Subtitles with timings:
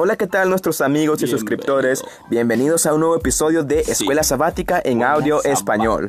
[0.00, 2.04] Hola, ¿qué tal nuestros amigos y suscriptores?
[2.30, 6.08] Bienvenidos a un nuevo episodio de Escuela Sabática en Audio Español.